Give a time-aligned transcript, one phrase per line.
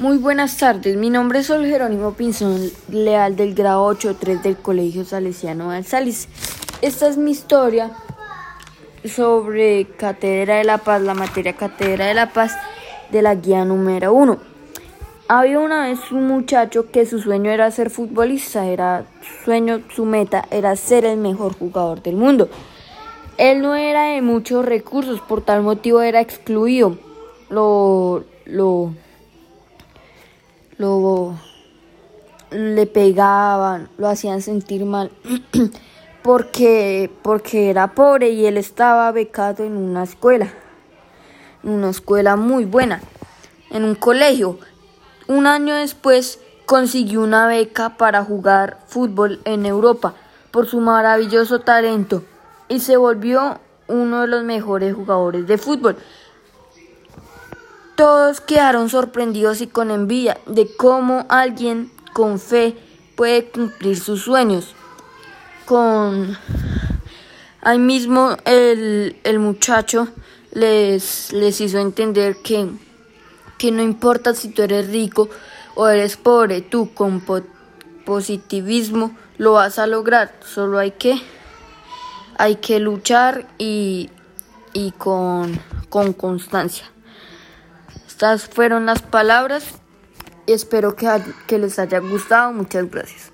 [0.00, 5.04] Muy buenas tardes, mi nombre es Sol Jerónimo Pinzón Leal del grado 8.3 del Colegio
[5.04, 6.26] Salesiano de Salis.
[6.80, 7.90] Esta es mi historia
[9.04, 12.56] sobre Cátedra de la Paz, la materia Cátedra de la Paz
[13.12, 14.38] de la guía número 1.
[15.28, 20.06] Había una vez un muchacho que su sueño era ser futbolista, era su sueño, su
[20.06, 22.48] meta era ser el mejor jugador del mundo.
[23.36, 26.96] Él no era de muchos recursos, por tal motivo era excluido.
[27.50, 28.94] Lo, lo
[30.80, 31.34] lo
[32.50, 35.10] le pegaban, lo hacían sentir mal
[36.22, 40.52] porque porque era pobre y él estaba becado en una escuela,
[41.62, 43.00] en una escuela muy buena,
[43.70, 44.58] en un colegio.
[45.28, 50.14] Un año después consiguió una beca para jugar fútbol en Europa
[50.50, 52.24] por su maravilloso talento
[52.68, 55.96] y se volvió uno de los mejores jugadores de fútbol.
[58.00, 62.74] Todos quedaron sorprendidos y con envidia de cómo alguien con fe
[63.14, 64.74] puede cumplir sus sueños.
[65.66, 66.38] Con
[67.60, 70.08] ahí mismo el, muchacho
[70.52, 72.70] les, les hizo entender que,
[73.58, 75.28] que no importa si tú eres rico
[75.74, 77.22] o eres pobre, tú con
[78.06, 80.32] positivismo lo vas a lograr.
[80.42, 81.20] Solo hay que,
[82.38, 84.08] hay que luchar y,
[84.72, 85.60] y con,
[85.90, 86.86] con constancia.
[88.20, 89.64] Estas fueron las palabras
[90.46, 91.08] espero que,
[91.46, 92.52] que les haya gustado.
[92.52, 93.32] Muchas gracias.